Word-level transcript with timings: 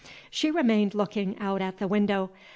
She 0.31 0.49
remained 0.49 0.95
looking 0.95 1.37
out 1.37 1.61
at 1.61 1.77
the 1.77 1.87
window. 1.87 2.31